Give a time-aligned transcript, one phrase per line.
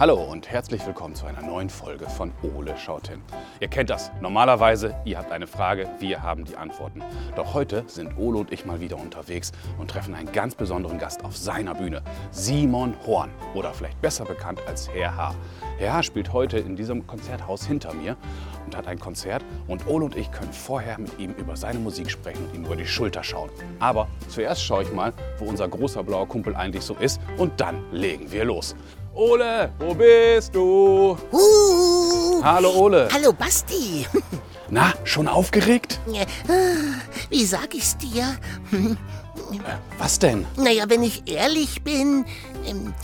[0.00, 3.20] Hallo und herzlich willkommen zu einer neuen Folge von Ole schaut hin.
[3.60, 4.10] Ihr kennt das.
[4.22, 7.02] Normalerweise, ihr habt eine Frage, wir haben die Antworten.
[7.36, 11.22] Doch heute sind Ole und ich mal wieder unterwegs und treffen einen ganz besonderen Gast
[11.22, 12.00] auf seiner Bühne.
[12.30, 15.34] Simon Horn oder vielleicht besser bekannt als Herr H.
[15.76, 18.16] Herr H spielt heute in diesem Konzerthaus hinter mir
[18.64, 22.10] und hat ein Konzert und Ole und ich können vorher mit ihm über seine Musik
[22.10, 23.50] sprechen und ihm über die Schulter schauen.
[23.80, 27.84] Aber zuerst schaue ich mal, wo unser großer blauer Kumpel eigentlich so ist und dann
[27.92, 28.74] legen wir los.
[29.14, 31.16] Ole, wo bist du?
[31.32, 33.08] Uh, Hallo Ole.
[33.12, 34.06] hallo Basti.
[34.70, 35.98] Na, schon aufgeregt?
[37.28, 38.36] Wie sag ich's dir?
[39.98, 40.46] Was denn?
[40.56, 42.24] Naja, wenn ich ehrlich bin,
[42.64, 42.94] ähm,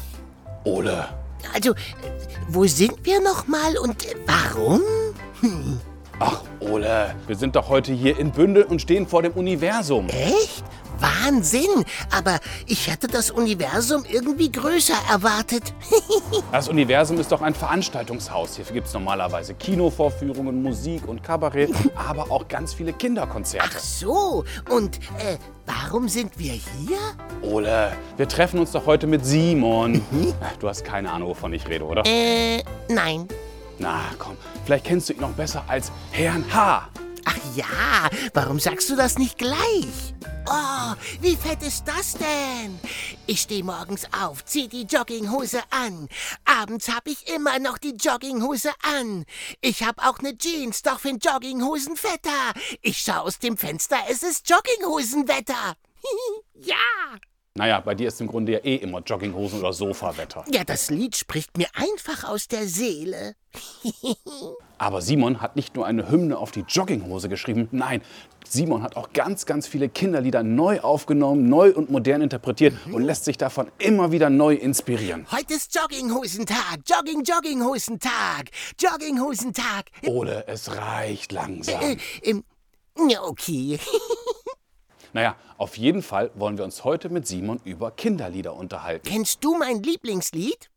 [0.62, 1.08] Ole,
[1.52, 1.74] also, äh,
[2.48, 4.80] wo sind wir nochmal und äh, warum?
[6.20, 10.08] ach Ole, wir sind doch heute hier in Bündel und stehen vor dem Universum.
[10.08, 10.64] Echt?
[11.00, 11.84] Wahnsinn!
[12.10, 15.74] Aber ich hatte das Universum irgendwie größer erwartet.
[16.52, 18.56] Das Universum ist doch ein Veranstaltungshaus.
[18.56, 23.68] Hier gibt es normalerweise Kinovorführungen, Musik und Kabarett, aber auch ganz viele Kinderkonzerte.
[23.74, 26.98] Ach so, und äh, warum sind wir hier?
[27.42, 30.02] Ole, wir treffen uns doch heute mit Simon.
[30.42, 32.02] Ach, Du hast keine Ahnung, wovon ich rede, oder?
[32.06, 33.28] Äh, nein.
[33.78, 36.88] Na komm, vielleicht kennst du ihn noch besser als Herrn H.
[37.26, 37.64] Ach ja,
[38.32, 40.14] warum sagst du das nicht gleich?
[40.48, 42.78] Oh, wie fett ist das denn?
[43.26, 46.08] Ich stehe morgens auf, zieh die Jogginghose an.
[46.44, 49.24] Abends hab ich immer noch die Jogginghose an.
[49.60, 52.52] Ich hab auch ne Jeans, doch find Jogginghosen fetter.
[52.82, 55.74] Ich schau aus dem Fenster, es ist Jogginghosenwetter.
[56.54, 56.76] ja.
[57.54, 60.44] Naja, bei dir ist im Grunde ja eh immer Jogginghosen oder Sofawetter.
[60.52, 63.34] Ja, das Lied spricht mir einfach aus der Seele.
[64.78, 68.02] Aber Simon hat nicht nur eine Hymne auf die Jogginghose geschrieben, nein,
[68.48, 73.24] Simon hat auch ganz, ganz viele Kinderlieder neu aufgenommen, neu und modern interpretiert und lässt
[73.24, 75.26] sich davon immer wieder neu inspirieren.
[75.32, 76.80] Heute ist Jogginghosentag.
[76.86, 78.50] Jogging, Jogginghosentag.
[78.78, 79.86] Jogginghosentag.
[80.06, 81.80] Ole, es reicht langsam.
[81.82, 81.96] Äh,
[83.08, 83.78] ja, okay.
[85.12, 89.08] Naja, auf jeden Fall wollen wir uns heute mit Simon über Kinderlieder unterhalten.
[89.08, 90.68] Kennst du mein Lieblingslied?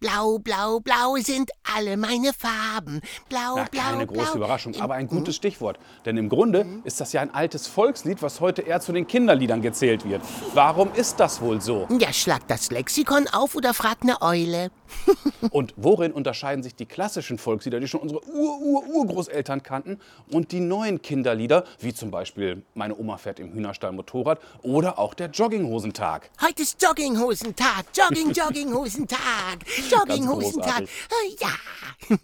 [0.00, 3.00] Blau, blau, blau sind alle meine Farben.
[3.28, 4.22] Blau, Na, blau, keine blau.
[4.22, 5.78] große Überraschung, aber ein gutes Stichwort.
[6.04, 9.62] Denn im Grunde ist das ja ein altes Volkslied, was heute eher zu den Kinderliedern
[9.62, 10.22] gezählt wird.
[10.54, 11.86] Warum ist das wohl so?
[11.98, 14.70] Ja, schlag das Lexikon auf oder frag ne Eule.
[15.50, 20.00] Und worin unterscheiden sich die klassischen Volkslieder, die schon unsere Ur-Ur-Urgroßeltern kannten,
[20.30, 25.14] und die neuen Kinderlieder, wie zum Beispiel Meine Oma fährt im Hühnerstall Motorrad oder auch
[25.14, 26.30] der Jogginghosentag?
[26.42, 27.84] Heute ist Jogginghosentag.
[27.94, 29.57] Jogging, Jogginghosentag.
[29.90, 30.86] Jogginghosentag.
[30.86, 30.90] großartig.
[31.10, 32.16] Äh, ja.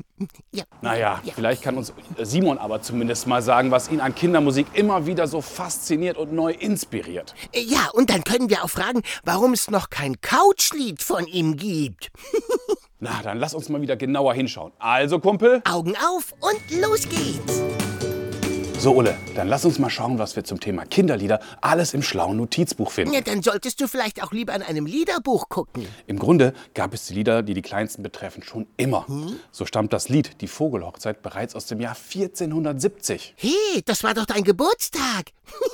[0.52, 0.64] ja.
[0.82, 1.32] Naja, Ja.
[1.34, 5.40] vielleicht kann uns Simon aber zumindest mal sagen, was ihn an Kindermusik immer wieder so
[5.40, 7.34] fasziniert und neu inspiriert.
[7.54, 12.10] Ja, und dann können wir auch fragen, warum es noch kein Couchlied von ihm gibt.
[13.00, 14.72] Na, dann lass uns mal wieder genauer hinschauen.
[14.78, 15.60] Also, Kumpel.
[15.68, 17.60] Augen auf und los geht's.
[18.84, 22.36] So, Ulle, dann lass uns mal schauen, was wir zum Thema Kinderlieder alles im schlauen
[22.36, 23.14] Notizbuch finden.
[23.14, 25.86] Ja, dann solltest du vielleicht auch lieber in einem Liederbuch gucken.
[26.06, 29.06] Im Grunde gab es die Lieder, die die Kleinsten betreffen, schon immer.
[29.52, 33.32] So stammt das Lied Die Vogelhochzeit bereits aus dem Jahr 1470.
[33.38, 35.30] Hey, das war doch dein Geburtstag.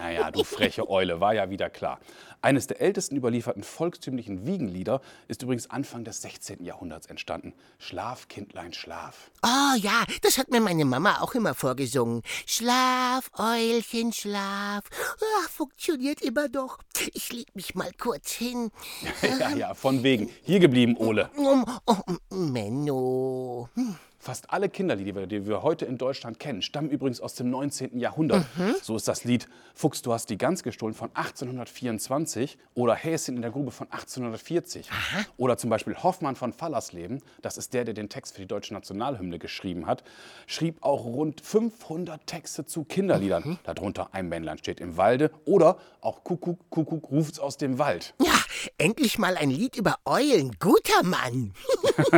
[0.00, 2.00] Naja, du freche Eule, war ja wieder klar.
[2.40, 6.64] Eines der ältesten überlieferten volkstümlichen Wiegenlieder ist übrigens Anfang des 16.
[6.64, 7.52] Jahrhunderts entstanden.
[7.78, 9.30] Schlaf, Kindlein, schlaf.
[9.42, 12.22] Oh ja, das hat mir meine Mama auch immer vorgesungen.
[12.46, 14.84] Schlaf, Eulchen, schlaf.
[15.42, 16.78] Ach, funktioniert immer doch.
[17.12, 18.70] Ich leg mich mal kurz hin.
[19.38, 20.30] Ja, ja, von wegen.
[20.42, 21.30] Hier geblieben, Ole.
[21.36, 21.96] Um, oh,
[22.30, 23.68] Menno.
[23.74, 23.96] Hm.
[24.22, 27.98] Fast alle Kinderlieder, die wir heute in Deutschland kennen, stammen übrigens aus dem 19.
[27.98, 28.44] Jahrhundert.
[28.82, 33.40] So ist das Lied Fuchs, du hast die Gans gestohlen von 1824 oder Häschen in
[33.40, 34.90] der Grube von 1840.
[35.38, 38.74] Oder zum Beispiel Hoffmann von Fallersleben, das ist der, der den Text für die deutsche
[38.74, 40.04] Nationalhymne geschrieben hat,
[40.46, 43.58] schrieb auch rund 500 Texte zu Kinderliedern.
[43.64, 48.12] Darunter Ein Männlein steht im Walde oder auch Kuckuck, Kuckuck ruft's aus dem Wald.
[48.22, 48.32] Ja,
[48.78, 50.56] endlich mal ein Lied über Eulen.
[50.58, 51.52] Guter Mann.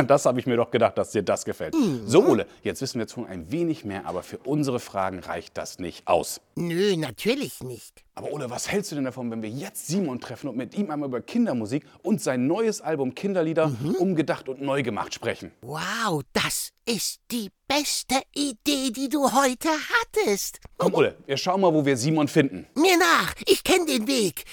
[0.07, 1.75] Das habe ich mir doch gedacht, dass dir das gefällt.
[2.05, 5.77] So, Ole, jetzt wissen wir schon ein wenig mehr, aber für unsere Fragen reicht das
[5.79, 6.41] nicht aus.
[6.55, 8.03] Nö, natürlich nicht.
[8.15, 10.89] Aber Ole, was hältst du denn davon, wenn wir jetzt Simon treffen und mit ihm
[10.91, 15.51] einmal über Kindermusik und sein neues Album Kinderlieder umgedacht und neu gemacht sprechen?
[15.61, 20.59] Wow, das ist die beste Idee, die du heute hattest.
[20.77, 22.67] Komm, Ole, wir schauen mal, wo wir Simon finden.
[22.75, 24.43] Mir nach, ich kenne den Weg.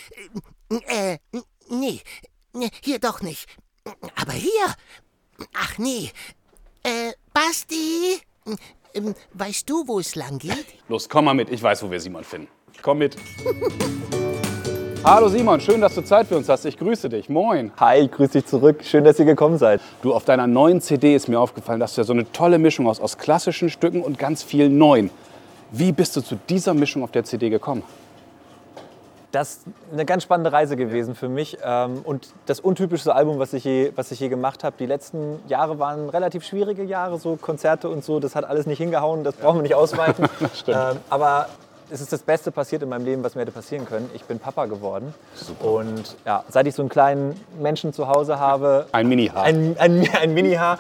[0.87, 1.19] Äh,
[2.53, 3.47] nee, hier doch nicht.
[4.17, 4.75] Aber hier.
[5.55, 6.11] Ach nee.
[6.83, 8.21] Äh, Basti,
[8.95, 10.67] ähm, weißt du, wo es lang geht?
[10.89, 12.49] Los, komm mal mit, ich weiß, wo wir Simon finden.
[12.83, 13.17] Komm mit.
[15.05, 16.67] Hallo Simon, schön, dass du Zeit für uns hast.
[16.67, 17.31] Ich grüße dich.
[17.31, 17.73] Moin.
[17.79, 18.85] Hi, ich grüße dich zurück.
[18.85, 19.81] Schön, dass ihr gekommen seid.
[20.03, 22.87] Du, auf deiner neuen CD ist mir aufgefallen, dass du ja so eine tolle Mischung
[22.87, 25.11] aus, aus klassischen Stücken und ganz viel neuen.
[25.71, 27.83] Wie bist du zu dieser Mischung auf der CD gekommen?
[29.33, 29.63] Das ist
[29.93, 33.93] eine ganz spannende Reise gewesen für mich ähm, und das untypischste Album, was ich je,
[33.95, 34.75] was ich je gemacht habe.
[34.79, 38.19] Die letzten Jahre waren relativ schwierige Jahre, so Konzerte und so.
[38.19, 40.29] Das hat alles nicht hingehauen, das brauchen wir nicht ausweiten.
[40.67, 41.47] ähm, aber
[41.91, 44.11] es ist das Beste passiert in meinem Leben, was mir hätte passieren können.
[44.15, 45.13] Ich bin Papa geworden.
[45.35, 45.65] Super.
[45.65, 50.09] Und ja, seit ich so einen kleinen Menschen zu Hause habe, ein Mini-Haar, ein, ein,
[50.21, 50.79] ein Mini-Haar,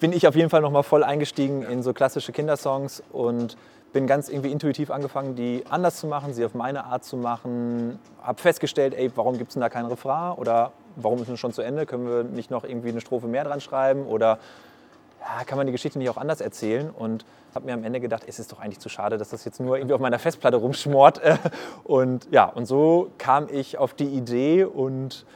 [0.00, 3.56] bin ich auf jeden Fall noch mal voll eingestiegen in so klassische Kindersongs und
[3.92, 7.98] bin ganz irgendwie intuitiv angefangen, die anders zu machen, sie auf meine Art zu machen.
[8.22, 11.52] Habe festgestellt, ey, warum gibt es denn da kein Refrain oder warum ist es schon
[11.52, 11.86] zu Ende?
[11.86, 14.38] Können wir nicht noch irgendwie eine Strophe mehr dran schreiben oder
[15.20, 16.90] ja, kann man die Geschichte nicht auch anders erzählen?
[16.90, 17.24] Und
[17.54, 19.76] habe mir am Ende gedacht, es ist doch eigentlich zu schade, dass das jetzt nur
[19.76, 21.20] irgendwie auf meiner Festplatte rumschmort.
[21.84, 25.26] Und ja, und so kam ich auf die Idee und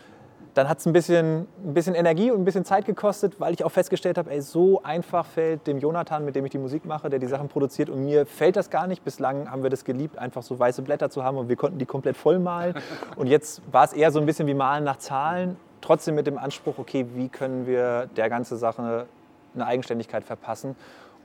[0.57, 3.63] dann hat es ein bisschen, ein bisschen Energie und ein bisschen Zeit gekostet, weil ich
[3.63, 7.11] auch festgestellt habe, ey, so einfach fällt dem Jonathan, mit dem ich die Musik mache,
[7.11, 9.05] der die Sachen produziert und mir fällt das gar nicht.
[9.05, 11.85] Bislang haben wir das geliebt, einfach so weiße Blätter zu haben und wir konnten die
[11.85, 12.75] komplett voll malen.
[13.17, 16.39] Und jetzt war es eher so ein bisschen wie Malen nach Zahlen, trotzdem mit dem
[16.39, 19.07] Anspruch, okay, wie können wir der ganzen Sache
[19.55, 20.77] eine Eigenständigkeit verpassen.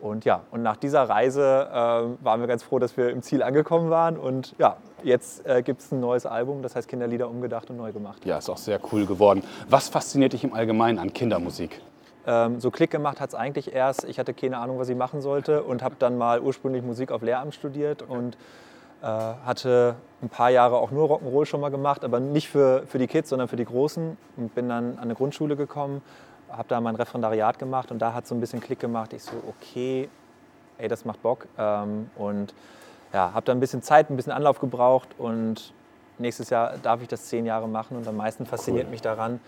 [0.02, 3.44] Und ja, und nach dieser Reise äh, waren wir ganz froh, dass wir im Ziel
[3.44, 4.18] angekommen waren.
[4.18, 7.92] Und ja, jetzt äh, gibt es ein neues Album, das heißt Kinderlieder umgedacht und neu
[7.92, 8.26] gemacht.
[8.26, 9.44] Ja, ist auch sehr cool geworden.
[9.70, 11.82] Was fasziniert dich im Allgemeinen an Kindermusik?
[12.26, 14.04] Ähm, so Klick gemacht hat es eigentlich erst.
[14.06, 17.22] Ich hatte keine Ahnung, was ich machen sollte und habe dann mal ursprünglich Musik auf
[17.22, 18.38] Lehramt studiert und
[19.02, 23.00] äh, hatte ein paar Jahre auch nur Rock'n'Roll schon mal gemacht, aber nicht für, für
[23.00, 26.02] die Kids, sondern für die Großen und bin dann an eine Grundschule gekommen
[26.52, 29.14] habe da mein Referendariat gemacht und da hat so ein bisschen Klick gemacht.
[29.14, 30.10] Ich so, okay,
[30.78, 31.48] ey, das macht Bock.
[31.58, 32.54] Ähm, und
[33.14, 35.74] ja, habe da ein bisschen Zeit, ein bisschen Anlauf gebraucht und
[36.18, 38.92] nächstes Jahr darf ich das zehn Jahre machen und am meisten fasziniert cool.
[38.92, 39.40] mich daran,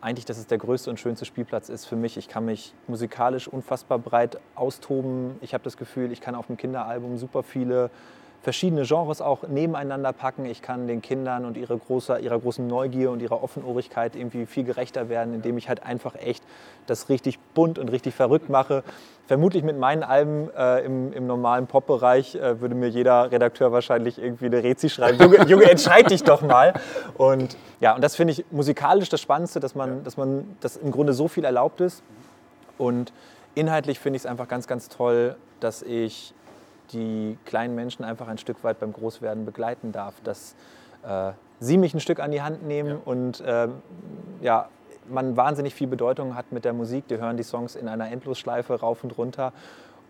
[0.00, 2.18] eigentlich, dass es der größte und schönste Spielplatz ist für mich.
[2.18, 5.36] Ich kann mich musikalisch unfassbar breit austoben.
[5.40, 7.90] Ich habe das Gefühl, ich kann auf dem Kinderalbum super viele
[8.44, 10.44] verschiedene Genres auch nebeneinander packen.
[10.44, 14.64] Ich kann den Kindern und ihre große, ihrer großen Neugier und ihrer Offenohrigkeit irgendwie viel
[14.64, 16.44] gerechter werden, indem ich halt einfach echt
[16.86, 18.84] das richtig bunt und richtig verrückt mache.
[19.26, 24.18] Vermutlich mit meinen Alben äh, im, im, normalen Pop-Bereich äh, würde mir jeder Redakteur wahrscheinlich
[24.18, 25.18] irgendwie eine Rezi schreiben.
[25.18, 26.74] Junge, Junge entscheid dich doch mal.
[27.16, 30.90] Und ja, und das finde ich musikalisch das Spannendste, dass man, dass man, dass im
[30.90, 32.02] Grunde so viel erlaubt ist.
[32.76, 33.14] Und
[33.54, 36.34] inhaltlich finde ich es einfach ganz, ganz toll, dass ich
[36.92, 40.54] die kleinen Menschen einfach ein Stück weit beim Großwerden begleiten darf, dass
[41.06, 42.98] äh, sie mich ein Stück an die Hand nehmen ja.
[43.04, 43.68] und äh,
[44.40, 44.68] ja,
[45.08, 47.08] man wahnsinnig viel Bedeutung hat mit der Musik.
[47.08, 49.52] Die hören die Songs in einer Endlosschleife rauf und runter.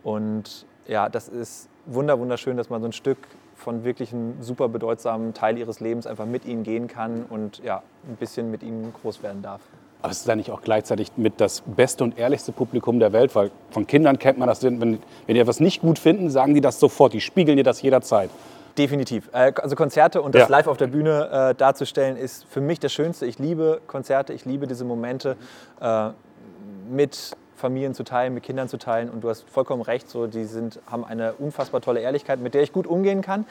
[0.02, 3.18] Und ja, das ist wunder wunderschön, dass man so ein Stück
[3.54, 7.82] von wirklich einem super bedeutsamen Teil ihres Lebens einfach mit ihnen gehen kann und ja,
[8.08, 9.62] ein bisschen mit ihnen groß werden darf.
[10.04, 13.34] Aber es ist ja nicht auch gleichzeitig mit das beste und ehrlichste Publikum der Welt,
[13.34, 16.60] weil von Kindern kennt man das, wenn, wenn die etwas nicht gut finden, sagen die
[16.60, 18.28] das sofort, die spiegeln dir das jederzeit.
[18.76, 19.30] Definitiv.
[19.32, 20.48] Äh, also Konzerte und das ja.
[20.48, 23.24] live auf der Bühne äh, darzustellen, ist für mich das Schönste.
[23.24, 25.38] Ich liebe Konzerte, ich liebe diese Momente
[25.80, 26.10] äh,
[26.90, 29.08] mit Familien zu teilen, mit Kindern zu teilen.
[29.08, 32.62] Und du hast vollkommen recht, so, die sind, haben eine unfassbar tolle Ehrlichkeit, mit der
[32.62, 33.46] ich gut umgehen kann,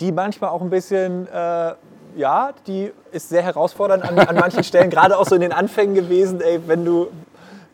[0.00, 1.74] die manchmal auch ein bisschen äh,
[2.16, 5.94] ja, die ist sehr herausfordernd an, an manchen Stellen, gerade auch so in den Anfängen
[5.94, 7.08] gewesen, ey, wenn du,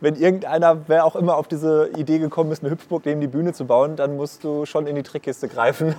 [0.00, 3.52] wenn irgendeiner, wer auch immer auf diese Idee gekommen ist, eine Hüpfburg neben die Bühne
[3.52, 5.94] zu bauen, dann musst du schon in die Trickkiste greifen,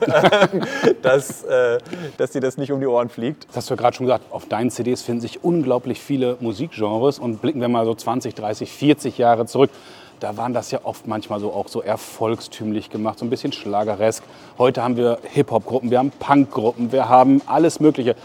[1.02, 1.78] dass, äh,
[2.18, 3.48] dass dir das nicht um die Ohren fliegt.
[3.48, 7.20] Das hast du ja gerade schon gesagt, auf deinen CDs finden sich unglaublich viele Musikgenres
[7.20, 9.70] und blicken wir mal so 20, 30, 40 Jahre zurück
[10.24, 14.24] da waren das ja oft manchmal so auch so erfolgstümlich gemacht, so ein bisschen schlageresk.
[14.58, 18.16] Heute haben wir Hip-Hop-Gruppen, wir haben Punk-Gruppen, wir haben alles Mögliche.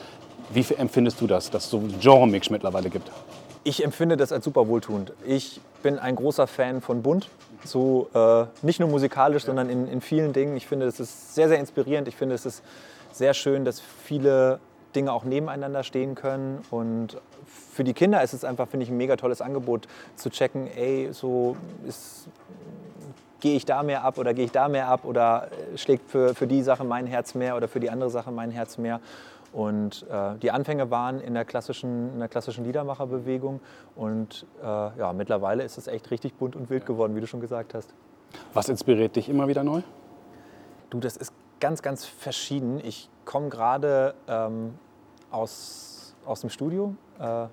[0.51, 3.11] Wie empfindest du das, dass es so einen Genre-Mix mittlerweile gibt?
[3.65, 5.13] Ich empfinde das als super wohltuend.
[5.27, 7.29] Ich bin ein großer Fan von Bunt,
[7.65, 10.57] so äh, nicht nur musikalisch, sondern in, in vielen Dingen.
[10.57, 12.07] Ich finde, es ist sehr, sehr inspirierend.
[12.07, 12.63] Ich finde, es ist
[13.11, 14.61] sehr schön, dass viele
[14.95, 17.17] Dinge auch nebeneinander stehen können und
[17.49, 21.09] für die Kinder ist es einfach, finde ich, ein mega tolles Angebot zu checken, ey,
[21.13, 21.57] so
[23.41, 26.35] gehe ich da mehr ab oder gehe ich da mehr ab oder äh, schlägt für,
[26.35, 29.01] für die Sache mein Herz mehr oder für die andere Sache mein Herz mehr.
[29.53, 33.61] Und äh, die Anfänge waren in der klassischen, in der klassischen Liedermacherbewegung
[33.97, 37.41] und äh, ja, mittlerweile ist es echt richtig bunt und wild geworden, wie du schon
[37.41, 37.95] gesagt hast.
[38.53, 39.81] Was inspiriert dich immer wieder neu?
[40.91, 42.79] Du, das ist ganz, ganz verschieden.
[42.85, 44.75] Ich komme gerade ähm,
[45.31, 45.98] aus,
[46.29, 46.95] aus dem Studio.
[47.19, 47.47] Äh,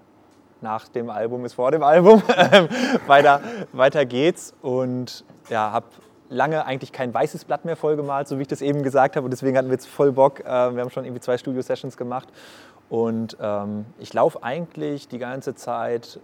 [0.62, 2.22] nach dem Album ist vor dem Album.
[3.08, 3.42] weiter,
[3.72, 5.86] weiter geht's und ja, habe
[6.30, 9.26] lange eigentlich kein weißes Blatt mehr vollgemalt, so wie ich das eben gesagt habe.
[9.26, 10.40] Und deswegen hatten wir jetzt voll Bock.
[10.42, 12.30] Äh, wir haben schon irgendwie zwei Studio-Sessions gemacht
[12.90, 16.20] Und ähm, ich laufe eigentlich die ganze Zeit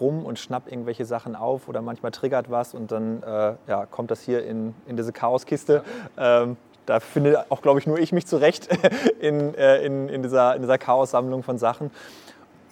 [0.00, 4.10] rum und schnapp irgendwelche Sachen auf oder manchmal triggert was und dann äh, ja, kommt
[4.10, 5.82] das hier in, in diese Chaoskiste.
[6.18, 6.56] Ähm,
[6.88, 8.68] da finde auch, glaube ich, nur ich mich zurecht
[9.20, 11.90] in, äh, in, in, dieser, in dieser Chaos-Sammlung von Sachen.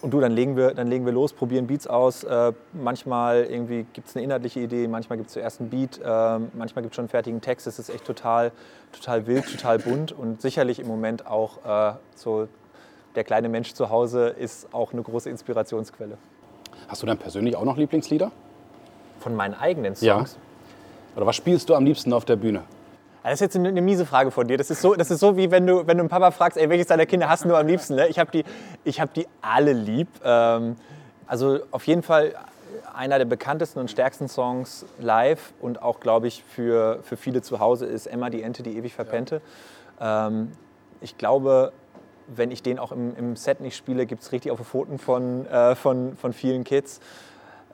[0.01, 2.23] Und du, dann legen wir, dann legen wir los, probieren Beats aus.
[2.23, 6.39] Äh, manchmal irgendwie gibt es eine inhaltliche Idee, manchmal gibt es zuerst einen Beat, äh,
[6.53, 7.67] manchmal gibt es schon einen fertigen Text.
[7.67, 8.51] Es ist echt total,
[8.91, 12.47] total wild, total bunt und sicherlich im Moment auch äh, so
[13.15, 16.17] der kleine Mensch zu Hause ist auch eine große Inspirationsquelle.
[16.87, 18.31] Hast du dann persönlich auch noch Lieblingslieder?
[19.19, 20.33] Von meinen eigenen Songs?
[20.33, 21.15] Ja.
[21.15, 22.63] Oder was spielst du am liebsten auf der Bühne?
[23.27, 24.57] Das ist jetzt eine, eine, miese Frage von dir.
[24.57, 26.69] Das ist so, das ist so wie wenn du, wenn du einen Papa fragst, ey,
[26.69, 27.95] welches deiner Kinder hast du am liebsten?
[27.95, 28.07] Ne?
[28.07, 28.43] Ich habe die,
[28.93, 30.07] hab die alle lieb.
[30.23, 30.77] Ähm,
[31.25, 32.35] also auf jeden Fall
[32.93, 37.59] einer der bekanntesten und stärksten Songs live und auch, glaube ich, für, für viele zu
[37.59, 39.41] Hause ist Emma die Ente, die ewig verpennte.
[39.99, 40.27] Ja.
[40.27, 40.53] Ähm,
[41.01, 41.73] ich glaube,
[42.27, 45.45] wenn ich den auch im, im Set nicht spiele, gibt es richtig auf Pfoten von,
[45.47, 47.01] äh, von, von vielen Kids.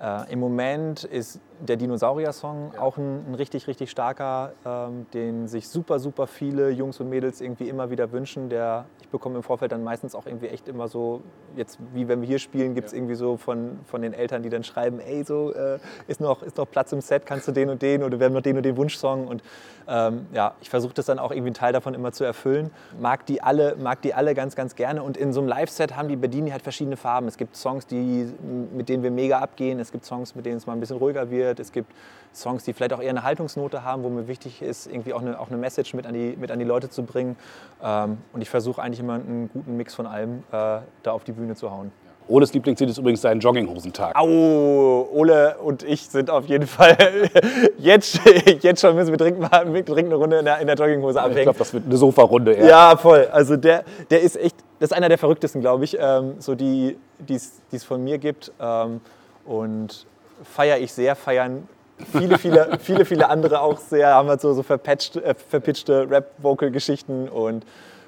[0.02, 2.82] Äh, Im Moment ist der Dinosaurier-Song ja.
[2.82, 7.42] auch ein, ein, richtig, richtig starker, ähm, den sich super, super viele Jungs und Mädels
[7.42, 8.50] irgendwie immer wieder wünschen.
[8.50, 11.22] Der, ich bekomme im Vorfeld dann meistens auch irgendwie echt immer so,
[11.56, 12.98] jetzt wie wenn wir hier spielen, gibt es ja.
[12.98, 16.58] irgendwie so von, von den Eltern, die dann schreiben, ey, so äh, ist, noch, ist
[16.58, 18.64] noch Platz im Set, kannst du den und den oder wir haben noch den und
[18.64, 19.28] den Wunschsong.
[19.28, 19.44] Und
[19.88, 22.72] ähm, ja, ich versuche das dann auch irgendwie einen Teil davon immer zu erfüllen.
[23.00, 25.04] Mag die alle, mag die alle ganz, ganz gerne.
[25.04, 27.28] Und in so einem Live-Set haben die Bedini halt verschiedene Farben.
[27.28, 28.32] Es gibt Songs, die,
[28.74, 29.80] mit denen wir mega abgehen.
[29.80, 31.43] Es gibt Songs, mit denen es mal ein bisschen ruhiger wird.
[31.44, 31.92] Es gibt
[32.34, 35.40] Songs, die vielleicht auch eher eine Haltungsnote haben, wo mir wichtig ist, irgendwie auch eine,
[35.40, 37.36] auch eine Message mit an, die, mit an die Leute zu bringen.
[37.84, 41.32] Ähm, und ich versuche eigentlich immer einen guten Mix von allem äh, da auf die
[41.32, 41.92] Bühne zu hauen.
[42.28, 44.16] Oles Lieblingslied ist übrigens sein Jogginghosentag.
[44.16, 46.96] Au, Ole und ich sind auf jeden Fall
[47.78, 48.22] jetzt,
[48.62, 51.40] jetzt schon müssen wir dringend, mal, dringend eine Runde in der, in der Jogginghose abhängen.
[51.40, 52.58] Ich glaube, das wird eine Sofa-Runde.
[52.60, 52.66] Ja.
[52.66, 53.28] ja, voll.
[53.32, 56.98] Also der, der ist echt, das ist einer der verrücktesten, glaube ich, ähm, so die
[57.28, 58.54] es von mir gibt.
[58.60, 59.02] Ähm,
[59.46, 60.06] und
[60.44, 61.68] feiere ich sehr, feiern
[62.12, 66.10] viele, viele, viele, viele andere auch sehr, haben wir halt so, so verpatcht, äh, verpitchte
[66.10, 67.66] Rap-Vocal-Geschichten und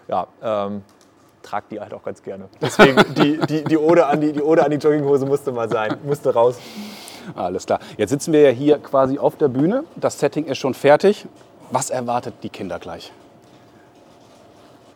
[0.08, 0.84] ja, ähm,
[1.42, 2.50] trage die halt auch ganz gerne.
[2.62, 5.98] Deswegen die, die, die, Ode an die, die Ode an die Jogginghose musste mal sein,
[6.04, 6.58] musste raus.
[7.36, 7.80] Alles klar.
[7.98, 9.84] Jetzt sitzen wir ja hier quasi auf der Bühne.
[9.96, 11.26] Das Setting ist schon fertig.
[11.72, 13.12] Was erwartet die Kinder gleich?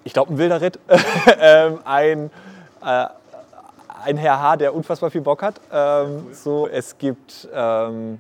[0.04, 0.80] Ich glaube, ein wilder Ritt.
[1.40, 2.32] ähm, ein,
[2.86, 3.06] äh,
[4.04, 5.62] ein Herr H., der unfassbar viel Bock hat.
[5.72, 8.20] Ähm, so, es gibt ähm,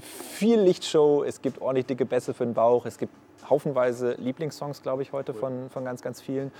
[0.00, 3.12] viel Lichtshow, es gibt ordentlich dicke Bässe für den Bauch, es gibt
[3.48, 6.50] haufenweise Lieblingssongs, glaube ich, heute von, von ganz, ganz vielen.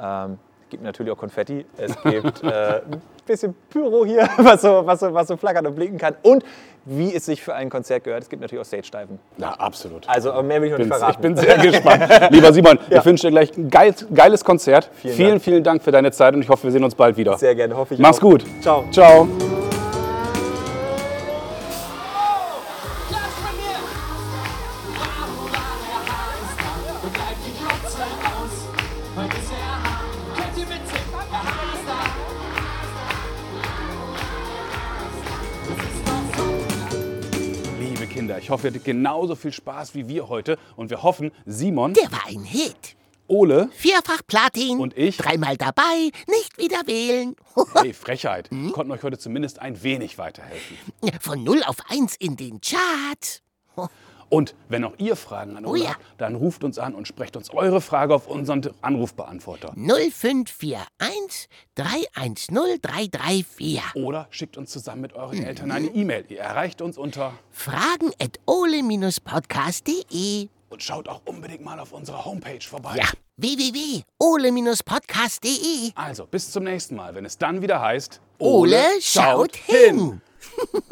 [0.00, 0.38] Ähm,
[0.70, 1.66] gibt natürlich auch Konfetti.
[1.76, 5.74] Es gibt äh, ein bisschen Pyro hier, was so, was, so, was so flackern und
[5.74, 6.14] blinken kann.
[6.22, 6.44] Und
[6.84, 9.18] wie es sich für ein Konzert gehört, es gibt natürlich auch Stage-Diven.
[9.36, 10.08] Ja, absolut.
[10.08, 11.12] Also mehr will ich noch nicht verraten.
[11.12, 12.08] Ich bin sehr gespannt.
[12.30, 12.98] Lieber Simon, ja.
[12.98, 14.88] ich wünsche dir gleich ein geiles, geiles Konzert.
[14.94, 15.42] Vielen, vielen Dank.
[15.42, 17.36] vielen Dank für deine Zeit und ich hoffe, wir sehen uns bald wieder.
[17.36, 18.22] Sehr gerne, hoffe ich Mach's auch.
[18.22, 18.44] gut.
[18.62, 18.84] Ciao.
[18.90, 19.59] Ciao.
[38.40, 40.58] Ich hoffe, ihr hattet genauso viel Spaß wie wir heute.
[40.74, 41.92] Und wir hoffen, Simon.
[41.92, 42.96] Der war ein Hit.
[43.28, 43.68] Ole.
[43.72, 44.80] Vierfach Platin.
[44.80, 45.18] Und ich.
[45.18, 47.36] Dreimal dabei, nicht wieder wählen.
[47.74, 48.50] hey, Frechheit.
[48.50, 48.72] Hm?
[48.72, 50.78] Konnten euch heute zumindest ein wenig weiterhelfen.
[51.20, 53.42] Von 0 auf 1 in den Chat.
[54.30, 55.90] Und wenn auch ihr Fragen an uns oh ja.
[55.90, 59.72] habt, dann ruft uns an und sprecht uns eure Frage auf unseren Anrufbeantworter.
[59.74, 63.96] 0541 310 334.
[63.96, 66.26] Oder schickt uns zusammen mit euren Eltern eine E-Mail.
[66.28, 70.48] Ihr erreicht uns unter fragen at ole-podcast.de.
[70.68, 72.94] Und schaut auch unbedingt mal auf unserer Homepage vorbei.
[72.96, 75.90] Ja, www.ole-podcast.de.
[75.96, 79.98] Also, bis zum nächsten Mal, wenn es dann wieder heißt: Ole, Ole schaut, schaut hin.
[79.98, 80.22] hin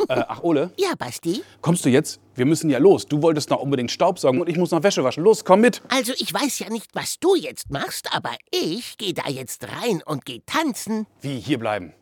[0.09, 0.73] äh, ach, Ole?
[0.76, 1.43] Ja, Basti?
[1.61, 2.21] Kommst du jetzt?
[2.35, 3.07] Wir müssen ja los.
[3.07, 5.25] Du wolltest noch unbedingt Staubsaugen und ich muss noch Wäsche waschen.
[5.25, 5.83] Los, komm mit.
[5.88, 10.02] Also, ich weiß ja nicht, was du jetzt machst, aber ich gehe da jetzt rein
[10.05, 11.07] und gehe tanzen.
[11.21, 11.95] Wie, hier bleiben?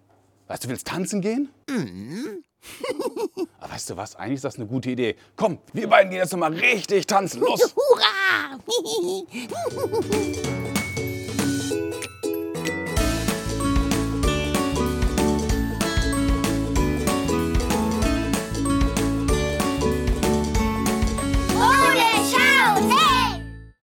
[0.48, 1.48] Weißt du, willst tanzen gehen?
[1.68, 2.44] Mhm.
[3.60, 4.16] aber weißt du was?
[4.16, 5.16] Eigentlich ist das eine gute Idee.
[5.36, 7.40] Komm, wir beiden gehen jetzt noch mal richtig tanzen.
[7.40, 7.74] Los!
[7.74, 8.58] Hurra!